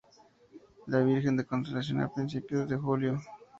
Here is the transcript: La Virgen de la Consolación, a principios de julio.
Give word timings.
La 0.87 1.01
Virgen 1.03 1.35
de 1.37 1.43
la 1.43 1.47
Consolación, 1.49 2.01
a 2.01 2.11
principios 2.11 2.67
de 2.67 2.75
julio. 2.75 3.21